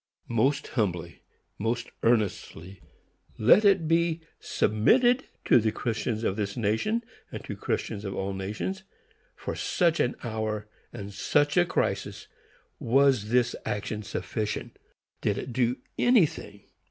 Most 0.33 0.65
humbly, 0.69 1.21
most 1.59 1.91
earnestly, 2.01 2.81
let 3.37 3.63
it 3.63 3.87
be 3.87 4.21
submitted 4.39 5.25
to 5.45 5.59
the 5.59 5.71
Christians 5.71 6.23
of 6.23 6.35
this 6.35 6.57
nation, 6.57 7.03
and 7.31 7.43
to 7.45 7.55
Christians 7.55 8.03
of 8.03 8.15
all 8.15 8.33
nations, 8.33 8.81
for 9.35 9.53
such 9.55 9.99
an 9.99 10.15
hour 10.23 10.65
and 10.91 11.13
such 11.13 11.55
a 11.55 11.65
crisis 11.65 12.25
was 12.79 13.29
this 13.29 13.55
action 13.63 14.01
sufficient? 14.01 14.75
Did 15.21 15.37
it 15.37 15.53
do 15.53 15.77
anything? 15.99 16.61